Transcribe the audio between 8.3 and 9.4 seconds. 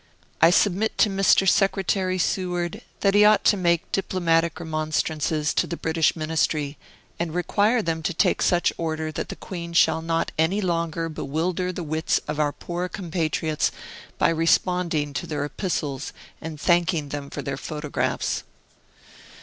such order that the